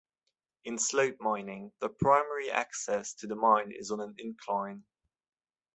In 0.63 0.79
slope 0.79 1.17
mining, 1.19 1.73
the 1.79 1.87
primary 1.87 2.49
access 2.49 3.13
to 3.13 3.27
the 3.27 3.35
mine 3.35 3.71
is 3.71 3.91
on 3.91 3.99
an 4.01 4.15
incline. 4.17 4.83